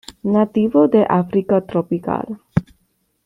Nativo 0.35 0.87
de 0.87 1.05
África 1.07 1.61
tropical. 1.61 2.39